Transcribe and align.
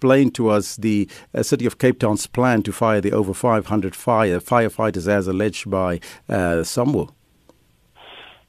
explain 0.00 0.30
to 0.30 0.48
us 0.48 0.76
the 0.76 1.06
uh, 1.34 1.42
City 1.42 1.66
of 1.66 1.76
Cape 1.76 1.98
Town's 1.98 2.26
plan 2.26 2.62
to 2.62 2.72
fire 2.72 3.02
the 3.02 3.12
over 3.12 3.34
500 3.34 3.94
fire 3.94 4.40
firefighters 4.40 5.06
as 5.06 5.28
alleged 5.28 5.68
by 5.70 6.00
uh, 6.26 6.64
SAMWU? 6.64 7.10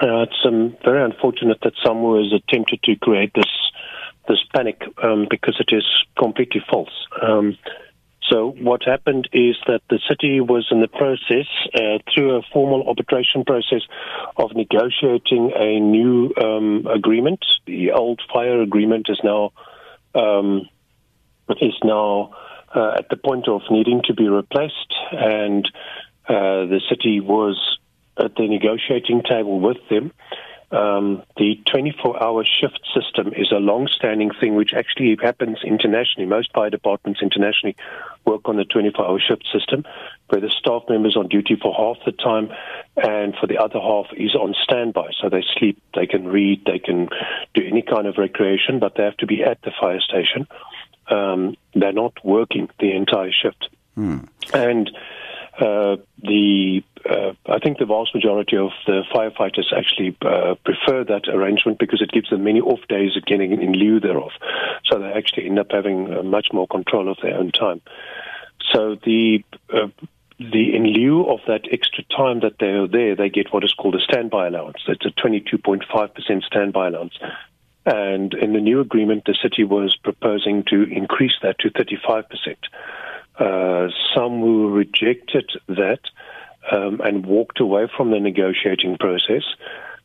Uh, 0.00 0.22
it's 0.22 0.40
um, 0.46 0.76
very 0.84 1.04
unfortunate 1.04 1.58
that 1.64 1.72
SAMWU 1.84 2.22
has 2.22 2.32
attempted 2.32 2.80
to 2.84 2.94
create 2.94 3.32
this 3.34 3.50
this 4.28 4.38
panic 4.54 4.80
um, 5.02 5.26
because 5.28 5.56
it 5.58 5.74
is 5.74 5.84
completely 6.16 6.62
false. 6.70 7.08
Um, 7.20 7.58
so 8.30 8.54
what 8.60 8.84
happened 8.84 9.28
is 9.32 9.56
that 9.66 9.80
the 9.90 9.98
city 10.08 10.40
was 10.40 10.68
in 10.70 10.80
the 10.80 10.86
process, 10.86 11.48
uh, 11.74 11.98
through 12.14 12.36
a 12.36 12.42
formal 12.52 12.86
arbitration 12.86 13.44
process, 13.44 13.82
of 14.36 14.54
negotiating 14.54 15.50
a 15.56 15.80
new 15.80 16.32
um, 16.40 16.86
agreement. 16.86 17.44
The 17.66 17.90
old 17.90 18.20
fire 18.32 18.62
agreement 18.62 19.06
is 19.08 19.18
now 19.24 19.50
um, 20.14 20.68
is 21.60 21.74
now 21.84 22.32
uh, 22.74 22.94
at 22.98 23.08
the 23.08 23.16
point 23.16 23.48
of 23.48 23.62
needing 23.70 24.02
to 24.04 24.14
be 24.14 24.28
replaced, 24.28 24.94
and 25.12 25.66
uh, 26.28 26.66
the 26.66 26.80
city 26.88 27.20
was 27.20 27.78
at 28.16 28.34
the 28.36 28.46
negotiating 28.48 29.22
table 29.22 29.60
with 29.60 29.78
them. 29.88 30.12
Um, 30.72 31.22
the 31.36 31.60
24 31.70 32.22
hour 32.22 32.44
shift 32.46 32.80
system 32.94 33.34
is 33.36 33.52
a 33.52 33.56
long 33.56 33.88
standing 33.88 34.30
thing 34.40 34.54
which 34.54 34.72
actually 34.72 35.14
happens 35.22 35.58
internationally. 35.62 36.26
Most 36.26 36.50
fire 36.54 36.70
departments 36.70 37.20
internationally 37.20 37.76
work 38.24 38.40
on 38.46 38.56
the 38.56 38.64
24 38.64 39.06
hour 39.06 39.20
shift 39.20 39.46
system 39.52 39.84
where 40.28 40.40
the 40.40 40.48
staff 40.48 40.84
members 40.88 41.14
on 41.14 41.28
duty 41.28 41.56
for 41.60 41.74
half 41.74 42.02
the 42.06 42.12
time 42.12 42.48
and 42.96 43.34
for 43.38 43.46
the 43.46 43.58
other 43.58 43.80
half 43.80 44.06
is 44.16 44.34
on 44.34 44.54
standby. 44.62 45.10
So 45.20 45.28
they 45.28 45.44
sleep, 45.58 45.78
they 45.94 46.06
can 46.06 46.26
read, 46.26 46.62
they 46.64 46.78
can 46.78 47.10
do 47.52 47.62
any 47.66 47.82
kind 47.82 48.06
of 48.06 48.16
recreation, 48.16 48.78
but 48.78 48.94
they 48.96 49.02
have 49.02 49.18
to 49.18 49.26
be 49.26 49.42
at 49.42 49.60
the 49.62 49.72
fire 49.78 50.00
station. 50.00 50.48
Um, 51.08 51.56
they're 51.74 51.92
not 51.92 52.14
working 52.24 52.68
the 52.78 52.92
entire 52.92 53.32
shift. 53.32 53.68
Hmm. 53.94 54.18
And 54.54 54.90
uh, 55.58 55.96
the 56.22 56.82
uh, 57.08 57.32
I 57.46 57.58
think 57.58 57.78
the 57.78 57.84
vast 57.84 58.14
majority 58.14 58.56
of 58.56 58.70
the 58.86 59.02
firefighters 59.14 59.72
actually 59.76 60.16
uh, 60.22 60.54
prefer 60.64 61.04
that 61.04 61.28
arrangement 61.28 61.78
because 61.78 62.00
it 62.00 62.10
gives 62.10 62.30
them 62.30 62.44
many 62.44 62.60
off 62.60 62.80
days 62.88 63.16
again 63.16 63.40
in, 63.40 63.60
in 63.60 63.72
lieu 63.72 64.00
thereof. 64.00 64.30
So 64.84 64.98
they 64.98 65.12
actually 65.12 65.46
end 65.46 65.58
up 65.58 65.70
having 65.70 66.12
uh, 66.12 66.22
much 66.22 66.48
more 66.52 66.66
control 66.66 67.10
of 67.10 67.18
their 67.22 67.36
own 67.36 67.50
time. 67.52 67.82
So 68.72 68.96
the 69.04 69.44
uh, 69.72 69.88
the 70.38 70.74
in 70.74 70.84
lieu 70.84 71.24
of 71.26 71.40
that 71.46 71.66
extra 71.70 72.04
time 72.04 72.40
that 72.40 72.58
they 72.58 72.68
are 72.68 72.88
there, 72.88 73.14
they 73.14 73.28
get 73.28 73.52
what 73.52 73.64
is 73.64 73.74
called 73.74 73.94
a 73.94 74.00
standby 74.00 74.46
allowance. 74.46 74.78
It's 74.88 75.04
a 75.04 75.10
22.5% 75.10 76.42
standby 76.44 76.88
allowance. 76.88 77.18
And 77.84 78.32
in 78.34 78.52
the 78.52 78.60
new 78.60 78.80
agreement, 78.80 79.24
the 79.26 79.36
city 79.42 79.64
was 79.64 79.96
proposing 79.96 80.64
to 80.70 80.82
increase 80.84 81.32
that 81.42 81.58
to 81.60 81.70
35%. 81.70 82.24
Uh, 83.38 83.88
SAMWU 84.14 84.74
rejected 84.74 85.50
that 85.68 86.00
um, 86.70 87.00
and 87.02 87.26
walked 87.26 87.60
away 87.60 87.88
from 87.96 88.10
the 88.10 88.20
negotiating 88.20 88.98
process 88.98 89.42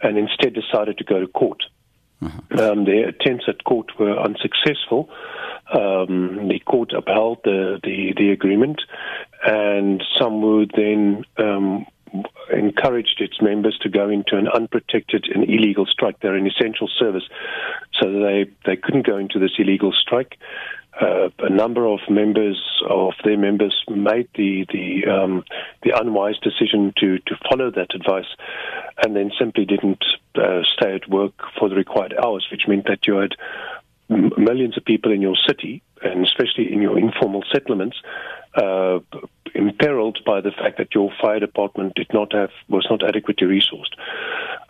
and 0.00 0.16
instead 0.16 0.54
decided 0.54 0.98
to 0.98 1.04
go 1.04 1.20
to 1.20 1.26
court. 1.26 1.62
Mm-hmm. 2.22 2.58
Um, 2.58 2.84
their 2.84 3.08
attempts 3.08 3.44
at 3.48 3.64
court 3.64 3.98
were 3.98 4.18
unsuccessful. 4.18 5.08
Um, 5.72 6.48
the 6.48 6.60
court 6.60 6.92
upheld 6.92 7.40
the, 7.44 7.78
the, 7.82 8.14
the 8.16 8.30
agreement, 8.30 8.80
and 9.44 10.02
some 10.16 10.40
would 10.40 10.72
then 10.74 11.24
um, 11.36 11.86
encouraged 12.52 13.20
its 13.20 13.40
members 13.40 13.78
to 13.82 13.88
go 13.88 14.08
into 14.08 14.36
an 14.36 14.48
unprotected 14.48 15.26
and 15.34 15.44
illegal 15.44 15.86
strike. 15.86 16.20
They're 16.20 16.34
an 16.34 16.46
essential 16.46 16.88
service, 16.98 17.24
so 18.00 18.10
they, 18.12 18.46
they 18.64 18.76
couldn't 18.76 19.06
go 19.06 19.16
into 19.16 19.38
this 19.38 19.52
illegal 19.58 19.92
strike 19.92 20.38
uh, 21.00 21.28
a 21.38 21.50
number 21.50 21.86
of 21.86 22.00
members 22.08 22.60
of 22.88 23.12
their 23.24 23.36
members 23.36 23.84
made 23.88 24.28
the 24.34 24.66
the 24.72 25.06
um, 25.10 25.44
the 25.82 25.92
unwise 25.98 26.38
decision 26.38 26.92
to 26.96 27.18
to 27.20 27.36
follow 27.48 27.70
that 27.70 27.94
advice, 27.94 28.26
and 29.04 29.14
then 29.14 29.30
simply 29.38 29.64
didn't 29.64 30.04
uh, 30.34 30.62
stay 30.76 30.94
at 30.94 31.08
work 31.08 31.34
for 31.58 31.68
the 31.68 31.76
required 31.76 32.14
hours, 32.22 32.46
which 32.50 32.66
meant 32.66 32.86
that 32.86 33.06
you 33.06 33.16
had 33.16 33.36
millions 34.08 34.76
of 34.76 34.84
people 34.84 35.12
in 35.12 35.20
your 35.20 35.36
city, 35.46 35.82
and 36.02 36.24
especially 36.24 36.72
in 36.72 36.82
your 36.82 36.98
informal 36.98 37.42
settlements, 37.52 37.96
uh, 38.54 38.98
imperiled 39.54 40.18
by 40.24 40.40
the 40.40 40.50
fact 40.50 40.78
that 40.78 40.94
your 40.94 41.10
fire 41.20 41.40
department 41.40 41.94
did 41.94 42.08
not 42.12 42.32
have 42.32 42.50
was 42.68 42.86
not 42.90 43.02
adequately 43.02 43.46
resourced. 43.46 43.94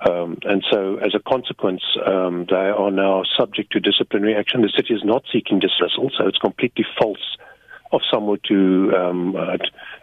Um, 0.09 0.39
and 0.43 0.65
so, 0.71 0.97
as 0.97 1.15
a 1.15 1.21
consequence, 1.21 1.83
um, 2.07 2.47
they 2.49 2.57
are 2.57 2.91
now 2.91 3.25
subject 3.37 3.73
to 3.73 3.81
disciplinary 3.81 4.35
action. 4.37 4.63
The 4.63 4.73
city 4.75 4.95
is 4.95 5.05
not 5.05 5.25
seeking 5.33 5.59
dismissal, 5.59 6.11
so 6.17 6.27
it's 6.27 6.39
completely 6.39 6.87
false 7.01 7.37
of 7.91 8.03
SAMWU 8.13 8.43
to, 8.45 8.97
um, 8.97 9.35
uh, 9.35 9.57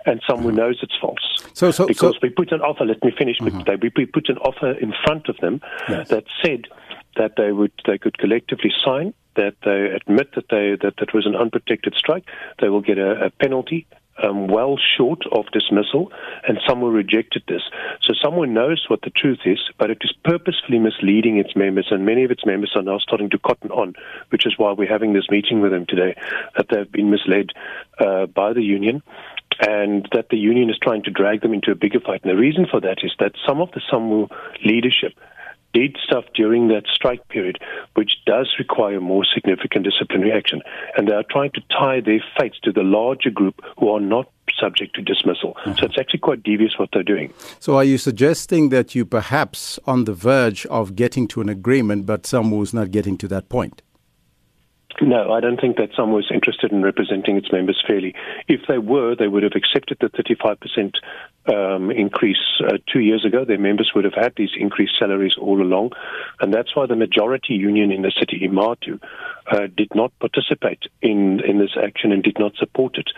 and 0.06 0.22
SAMWU 0.24 0.47
mm-hmm. 0.47 0.56
knows 0.56 0.80
it's 0.81 0.97
false. 1.00 1.19
So, 1.53 1.72
so 1.72 1.86
because 1.86 2.16
so, 2.16 2.19
we 2.22 2.30
put 2.30 2.52
an 2.52 2.62
offer. 2.62 2.84
Let 2.86 3.03
me 3.03 3.12
finish. 3.16 3.38
Mm-hmm. 3.40 3.62
They, 3.68 3.75
we 3.97 4.06
put 4.06 4.28
an 4.30 4.38
offer 4.40 4.72
in 4.72 4.94
front 5.06 5.30
of 5.30 5.38
them 5.38 5.62
yes. 5.88 6.09
that 6.09 6.25
said 6.44 6.68
that 7.17 7.33
they 7.37 7.51
would 7.51 7.71
they 7.85 7.97
could 7.97 8.17
collectively 8.17 8.71
sign 8.83 9.13
that 9.35 9.55
they 9.63 9.87
admit 9.87 10.33
that 10.35 10.49
they 10.49 10.77
that 10.81 10.95
that 10.99 11.13
was 11.13 11.25
an 11.25 11.35
unprotected 11.35 11.93
strike. 11.97 12.25
They 12.61 12.69
will 12.69 12.81
get 12.81 12.97
a, 12.97 13.25
a 13.25 13.29
penalty 13.29 13.87
um, 14.23 14.47
well 14.47 14.77
short 14.97 15.23
of 15.31 15.45
dismissal, 15.51 16.11
and 16.47 16.57
SAMWU 16.67 16.93
rejected 16.93 17.43
this. 17.47 17.61
So 18.01 18.13
SAMWU 18.13 18.49
knows 18.49 18.85
what 18.87 19.01
the 19.01 19.09
truth 19.09 19.39
is, 19.45 19.59
but 19.77 19.89
it 19.91 19.97
is 20.01 20.13
purposefully 20.23 20.79
misleading 20.79 21.37
its 21.37 21.55
members, 21.55 21.87
and 21.91 22.05
many 22.05 22.23
of 22.23 22.31
its 22.31 22.45
members 22.45 22.71
are 22.75 22.81
now 22.81 22.97
starting 22.99 23.29
to 23.31 23.39
cotton 23.39 23.71
on, 23.71 23.93
which 24.29 24.45
is 24.45 24.57
why 24.57 24.71
we're 24.71 24.87
having 24.87 25.13
this 25.13 25.29
meeting 25.29 25.61
with 25.61 25.71
them 25.71 25.85
today, 25.85 26.15
that 26.55 26.67
they've 26.69 26.91
been 26.91 27.11
misled 27.11 27.49
uh, 27.99 28.25
by 28.27 28.53
the 28.53 28.63
union 28.63 29.03
and 29.59 30.09
that 30.11 30.27
the 30.29 30.37
union 30.37 30.69
is 30.69 30.77
trying 30.77 31.01
to 31.03 31.11
drag 31.11 31.41
them 31.41 31.53
into 31.53 31.71
a 31.71 31.75
bigger 31.75 32.01
fight. 32.01 32.21
And 32.23 32.31
the 32.31 32.35
reason 32.35 32.65
for 32.69 32.81
that 32.81 32.97
is 33.03 33.13
that 33.19 33.33
some 33.47 33.61
of 33.61 33.71
the 33.71 33.81
SAMWU 33.91 34.29
leadership 34.65 35.13
did 35.73 35.97
stuff 36.03 36.25
during 36.33 36.69
that 36.69 36.83
strike 36.93 37.27
period, 37.27 37.59
which 37.95 38.11
does 38.25 38.53
require 38.57 39.01
more 39.01 39.23
significant 39.25 39.85
disciplinary 39.85 40.31
action. 40.31 40.61
And 40.97 41.07
they 41.07 41.13
are 41.13 41.25
trying 41.29 41.51
to 41.51 41.61
tie 41.69 41.99
their 41.99 42.23
fates 42.39 42.57
to 42.63 42.71
the 42.71 42.83
larger 42.83 43.29
group 43.29 43.61
who 43.77 43.89
are 43.89 43.99
not 43.99 44.29
subject 44.59 44.95
to 44.95 45.01
dismissal. 45.01 45.55
Mm-hmm. 45.65 45.79
So 45.79 45.85
it's 45.85 45.97
actually 45.99 46.19
quite 46.19 46.43
devious 46.43 46.77
what 46.77 46.89
they're 46.93 47.03
doing. 47.03 47.33
So 47.59 47.75
are 47.75 47.83
you 47.83 47.97
suggesting 47.97 48.69
that 48.69 48.95
you 48.95 49.05
perhaps 49.05 49.79
on 49.85 50.05
the 50.05 50.13
verge 50.13 50.65
of 50.67 50.95
getting 50.95 51.27
to 51.29 51.41
an 51.41 51.49
agreement, 51.49 52.05
but 52.05 52.23
SAMWU 52.23 52.59
was 52.59 52.73
not 52.73 52.91
getting 52.91 53.17
to 53.17 53.27
that 53.29 53.49
point? 53.49 53.81
No, 55.01 55.33
I 55.33 55.41
don't 55.41 55.59
think 55.59 55.75
that 55.78 55.91
SAMWU 55.91 56.16
was 56.16 56.31
interested 56.33 56.72
in 56.72 56.81
representing 56.81 57.35
its 57.35 57.51
members 57.51 57.83
fairly. 57.85 58.16
If 58.47 58.61
they 58.67 58.78
were, 58.78 59.13
they 59.16 59.28
would 59.28 59.44
have 59.44 59.51
accepted 59.56 59.97
the 60.00 60.07
35% 60.07 60.95
um, 61.47 61.91
increase 61.91 62.61
uh, 62.66 62.78
two 62.91 63.01
years 63.01 63.25
ago. 63.25 63.44
Their 63.44 63.59
members 63.59 63.91
would 63.94 64.06
have 64.06 64.13
had 64.13 64.33
these 64.38 64.51
increased 64.57 64.94
salaries 64.97 65.35
all 65.38 65.61
along. 65.61 65.91
And 66.39 66.53
that's 66.53 66.75
why 66.75 66.85
the 66.85 66.95
majority 66.95 67.56
union 67.56 67.91
in 67.91 68.03
the 68.03 68.11
city, 68.17 68.47
IMATU, 68.47 69.01
uh, 69.51 69.67
did 69.75 69.94
not 69.94 70.17
participate 70.19 70.83
in, 71.01 71.41
in 71.41 71.59
this 71.59 71.75
action 71.81 72.13
and 72.13 72.23
did 72.23 72.39
not 72.39 72.56
support 72.56 72.97
it. 72.97 73.09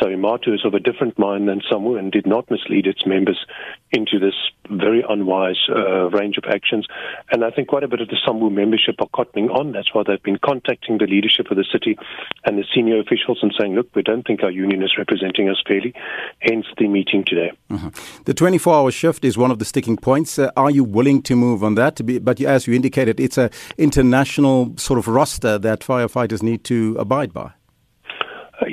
So 0.00 0.06
IMATU 0.06 0.54
is 0.54 0.64
of 0.64 0.74
a 0.74 0.80
different 0.80 1.18
mind 1.18 1.48
than 1.48 1.60
SAMWU 1.60 1.98
and 1.98 2.12
did 2.12 2.26
not 2.26 2.50
mislead 2.50 2.86
its 2.86 3.04
members 3.04 3.44
into 3.90 4.20
this 4.20 4.34
very 4.70 5.04
unwise 5.08 5.56
uh, 5.68 6.10
range 6.10 6.36
of 6.38 6.44
actions. 6.48 6.86
And 7.30 7.44
I 7.44 7.50
think 7.50 7.68
quite 7.68 7.84
a 7.84 7.88
bit 7.88 8.00
of 8.00 8.08
the 8.08 8.16
SAMWU 8.26 8.52
membership 8.52 8.96
are 9.00 9.08
cottoning 9.08 9.50
on. 9.50 9.72
That's 9.72 9.94
why 9.94 10.02
they've 10.06 10.22
been 10.22 10.38
contacting 10.38 10.98
the 10.98 11.06
leadership 11.06 11.50
of 11.50 11.56
the 11.56 11.64
city 11.70 11.96
and 12.44 12.58
the 12.58 12.64
senior 12.74 13.00
officials 13.00 13.38
and 13.42 13.52
saying, 13.58 13.74
look, 13.74 13.94
we 13.94 14.02
don't 14.02 14.26
think 14.26 14.42
our 14.42 14.50
union 14.50 14.82
is 14.82 14.94
representing 14.98 15.48
us 15.48 15.62
fairly, 15.66 15.94
hence 16.40 16.66
the 16.78 16.88
meeting 16.88 17.24
today. 17.24 17.52
Mm-hmm. 17.70 18.22
The 18.24 18.34
24 18.34 18.74
hour 18.74 18.90
shift 18.90 19.24
is 19.24 19.38
one 19.38 19.50
of 19.50 19.58
the 19.58 19.64
sticking 19.64 19.96
points. 19.96 20.38
Uh, 20.38 20.50
are 20.56 20.70
you 20.70 20.84
willing 20.84 21.22
to 21.22 21.36
move 21.36 21.62
on 21.62 21.74
that? 21.76 22.00
But 22.24 22.40
as 22.40 22.66
you 22.66 22.74
indicated, 22.74 23.20
it's 23.20 23.38
an 23.38 23.50
international 23.78 24.74
sort 24.76 24.98
of 24.98 25.08
roster 25.08 25.58
that 25.58 25.80
firefighters 25.80 26.42
need 26.42 26.64
to 26.64 26.96
abide 26.98 27.32
by. 27.32 27.55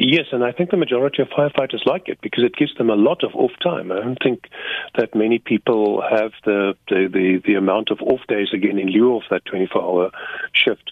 Yes, 0.05 0.25
and 0.33 0.43
I 0.43 0.51
think 0.51 0.69
the 0.69 0.75
majority 0.75 1.21
of 1.21 1.29
firefighters 1.29 1.85
like 1.85 2.09
it 2.09 2.19
because 2.21 2.43
it 2.43 2.57
gives 2.57 2.75
them 2.75 2.89
a 2.89 2.95
lot 2.95 3.23
of 3.23 3.33
off 3.35 3.53
time. 3.63 3.89
I 3.89 4.01
don't 4.01 4.21
think 4.21 4.49
that 4.97 5.15
many 5.15 5.39
people 5.39 6.01
have 6.01 6.33
the 6.43 6.75
the, 6.89 7.07
the, 7.07 7.41
the 7.45 7.53
amount 7.53 7.89
of 7.89 8.01
off 8.01 8.19
days 8.27 8.49
again 8.53 8.77
in 8.77 8.89
lieu 8.89 9.15
of 9.15 9.23
that 9.31 9.45
24 9.45 9.81
hour 9.81 10.11
shift 10.51 10.91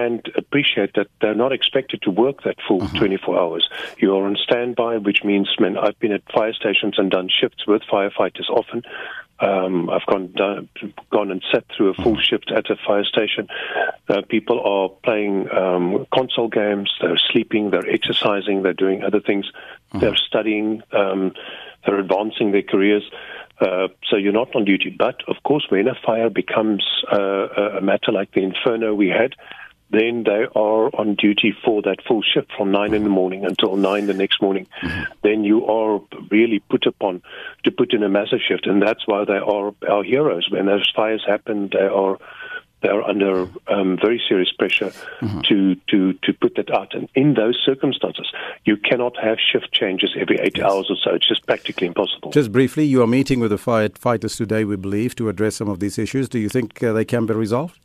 and 0.00 0.30
appreciate 0.36 0.94
that 0.94 1.08
they're 1.20 1.34
not 1.34 1.52
expected 1.52 2.02
to 2.02 2.10
work 2.10 2.42
that 2.44 2.56
full 2.66 2.82
uh-huh. 2.82 2.98
24 2.98 3.38
hours. 3.38 3.68
You're 3.98 4.26
on 4.26 4.36
standby, 4.36 4.98
which 4.98 5.24
means 5.24 5.48
when 5.58 5.78
I've 5.78 5.98
been 5.98 6.12
at 6.12 6.22
fire 6.32 6.52
stations 6.52 6.94
and 6.98 7.10
done 7.10 7.28
shifts 7.28 7.66
with 7.66 7.82
firefighters 7.90 8.48
often, 8.50 8.82
um, 9.38 9.90
I've 9.90 10.06
gone 10.06 10.32
down, 10.32 10.68
gone 11.10 11.30
and 11.30 11.42
sat 11.52 11.64
through 11.76 11.90
a 11.90 11.94
full 11.94 12.12
mm-hmm. 12.12 12.22
shift 12.22 12.50
at 12.50 12.70
a 12.70 12.76
fire 12.86 13.04
station. 13.04 13.48
Uh, 14.08 14.22
people 14.28 14.60
are 14.60 14.88
playing 15.02 15.50
um, 15.52 16.06
console 16.14 16.48
games. 16.48 16.90
They're 17.00 17.20
sleeping. 17.30 17.70
They're 17.70 17.88
exercising. 17.88 18.62
They're 18.62 18.72
doing 18.72 19.02
other 19.02 19.20
things. 19.20 19.46
Mm-hmm. 19.46 19.98
They're 20.00 20.16
studying. 20.16 20.82
Um, 20.92 21.32
they're 21.84 21.98
advancing 21.98 22.52
their 22.52 22.62
careers. 22.62 23.02
Uh, 23.60 23.88
so 24.08 24.16
you're 24.16 24.32
not 24.32 24.54
on 24.54 24.64
duty. 24.64 24.94
But 24.96 25.20
of 25.28 25.36
course, 25.42 25.66
when 25.68 25.88
a 25.88 25.94
fire 25.94 26.30
becomes 26.30 26.84
uh, 27.12 27.78
a 27.78 27.80
matter 27.80 28.12
like 28.12 28.32
the 28.32 28.42
inferno 28.42 28.94
we 28.94 29.08
had, 29.08 29.34
then 29.90 30.24
they 30.24 30.46
are 30.54 30.90
on 30.96 31.14
duty 31.14 31.54
for 31.64 31.82
that 31.82 31.98
full 32.06 32.22
shift 32.22 32.50
from 32.56 32.72
9 32.72 32.92
in 32.92 33.04
the 33.04 33.08
morning 33.08 33.44
until 33.44 33.76
9 33.76 34.06
the 34.06 34.14
next 34.14 34.42
morning. 34.42 34.66
Mm-hmm. 34.82 35.12
Then 35.22 35.44
you 35.44 35.64
are 35.66 36.00
really 36.30 36.58
put 36.58 36.86
upon 36.86 37.22
to 37.64 37.70
put 37.70 37.94
in 37.94 38.02
a 38.02 38.08
massive 38.08 38.40
shift. 38.46 38.66
And 38.66 38.82
that's 38.82 39.06
why 39.06 39.24
they 39.24 39.38
are 39.38 39.74
our 39.88 40.02
heroes. 40.02 40.48
When 40.50 40.66
those 40.66 40.90
fires 40.94 41.24
happen, 41.26 41.70
they 41.72 41.86
are 41.86 42.18
they 42.82 42.90
are 42.90 43.02
under 43.02 43.48
um, 43.68 43.96
very 43.96 44.20
serious 44.28 44.52
pressure 44.52 44.92
mm-hmm. 45.20 45.40
to, 45.48 45.74
to, 45.88 46.12
to 46.22 46.32
put 46.34 46.56
that 46.56 46.70
out. 46.70 46.94
And 46.94 47.08
in 47.14 47.32
those 47.32 47.58
circumstances, 47.64 48.30
you 48.64 48.76
cannot 48.76 49.16
have 49.16 49.38
shift 49.40 49.72
changes 49.72 50.14
every 50.18 50.38
eight 50.40 50.58
yes. 50.58 50.70
hours 50.70 50.90
or 50.90 50.96
so. 51.02 51.14
It's 51.14 51.26
just 51.26 51.46
practically 51.46 51.86
impossible. 51.86 52.32
Just 52.32 52.52
briefly, 52.52 52.84
you 52.84 53.02
are 53.02 53.06
meeting 53.06 53.40
with 53.40 53.50
the 53.50 53.56
firefighters 53.56 54.36
today, 54.36 54.64
we 54.64 54.76
believe, 54.76 55.16
to 55.16 55.30
address 55.30 55.56
some 55.56 55.70
of 55.70 55.80
these 55.80 55.98
issues. 55.98 56.28
Do 56.28 56.38
you 56.38 56.50
think 56.50 56.82
uh, 56.82 56.92
they 56.92 57.06
can 57.06 57.24
be 57.24 57.32
resolved? 57.32 57.80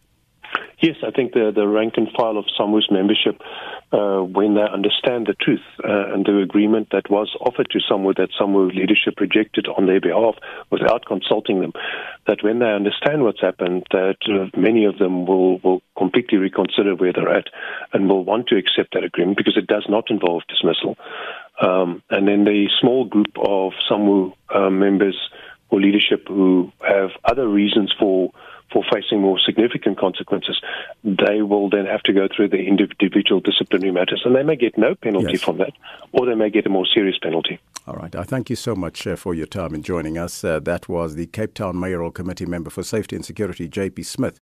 Yes, 0.82 0.96
I 1.06 1.12
think 1.12 1.34
the, 1.34 1.52
the 1.54 1.68
rank 1.68 1.94
and 1.98 2.08
file 2.18 2.40
of 2.40 2.46
SAMWU's 2.60 2.90
membership, 2.90 3.40
uh, 3.92 4.22
when 4.22 4.56
they 4.56 4.62
understand 4.64 5.28
the 5.28 5.36
truth 5.36 5.62
uh, 5.84 6.12
and 6.12 6.26
the 6.26 6.40
agreement 6.40 6.88
that 6.92 7.08
was 7.08 7.30
offered 7.40 7.70
to 7.70 7.80
SAMWU 7.80 8.16
that 8.16 8.30
SAMWU 8.40 8.74
leadership 8.74 9.20
rejected 9.20 9.68
on 9.68 9.86
their 9.86 10.02
behalf 10.02 10.36
without 10.72 11.06
consulting 11.06 11.62
them, 11.62 11.74
that 12.26 12.42
when 12.42 12.58
they 12.58 12.72
understand 12.72 13.22
what's 13.22 13.42
happened, 13.42 13.86
that 13.92 14.18
uh, 14.26 14.50
many 14.60 14.86
of 14.86 14.98
them 14.98 15.28
will, 15.28 15.60
will 15.60 15.84
completely 15.96 16.40
reconsider 16.40 16.96
where 16.96 17.14
they're 17.14 17.30
at 17.30 17.46
and 17.94 18.10
will 18.10 18.26
want 18.26 18.48
to 18.48 18.58
accept 18.58 18.96
that 18.96 19.04
agreement 19.04 19.38
because 19.38 19.58
it 19.58 19.68
does 19.68 19.86
not 19.88 20.10
involve 20.10 20.42
dismissal. 20.50 20.98
Um, 21.62 22.02
and 22.10 22.28
then 22.28 22.44
the 22.44 22.70
small 22.80 23.06
group 23.06 23.38
of 23.38 23.74
SAMWU 23.88 24.34
uh, 24.50 24.72
members 24.72 25.30
or 25.70 25.80
leadership 25.80 26.28
who 26.28 26.72
have 26.82 27.12
other 27.24 27.48
reasons 27.48 27.94
for 28.00 28.32
for 28.72 28.84
facing 28.92 29.22
more 29.22 29.40
significant 29.40 29.98
consequences, 29.98 30.62
they 31.04 31.42
will 31.42 31.70
then 31.70 31.86
have 31.86 32.04
to 32.04 32.14
go 32.14 32.28
through 32.34 32.50
the 32.50 32.58
individual 32.68 33.42
disciplinary 33.42 33.92
matters, 33.92 34.22
and 34.26 34.36
they 34.36 34.44
may 34.44 34.56
get 34.56 34.78
no 34.78 34.96
penalty 34.96 35.34
yes. 35.34 35.44
from 35.44 35.58
that, 35.58 35.74
or 36.12 36.26
they 36.26 36.36
may 36.36 36.50
get 36.50 36.66
a 36.66 36.70
more 36.70 36.86
serious 36.86 37.18
penalty. 37.22 37.60
All 37.88 37.96
right. 37.96 38.16
I 38.16 38.24
thank 38.24 38.50
you 38.50 38.56
so 38.56 38.76
much 38.76 39.08
uh, 39.08 39.16
for 39.16 39.34
your 39.34 39.48
time 39.48 39.74
in 39.74 39.82
joining 39.82 40.18
us. 40.18 40.44
Uh, 40.44 40.60
that 40.62 40.88
was 40.88 41.16
the 41.16 41.26
Cape 41.26 41.56
Town 41.56 41.76
Mayoral 41.76 42.12
Committee 42.12 42.46
member 42.46 42.70
for 42.70 42.84
Safety 42.84 43.16
and 43.16 43.26
Security, 43.26 43.68
J.P. 43.68 44.04
Smith. 44.04 44.40